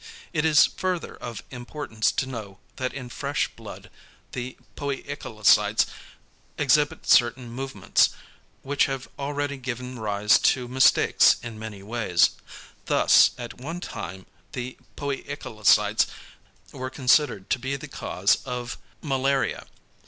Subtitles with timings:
[0.33, 3.91] It is further of importance to know, that in fresh blood
[4.31, 5.85] the poikilocytes
[6.57, 8.09] exhibit certain movements,
[8.63, 12.31] which have already given rise to mistakes in many ways.
[12.85, 16.07] Thus at one time the poikilocytes
[16.71, 19.67] were considered to be the cause of malaria.